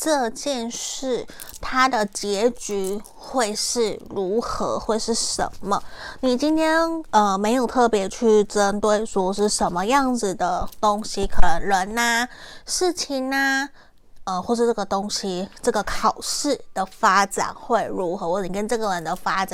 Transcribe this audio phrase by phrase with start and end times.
[0.00, 1.26] 这件事
[1.60, 5.82] 它的结局会是如何会是什么？
[6.20, 12.28] 你今天呃没有特别去针对说是什么样子的东西可能人呐
[12.64, 13.68] 事情呐
[14.24, 19.46] 呃或是这个东西这个考试的发展会如何或者你跟这个人的发展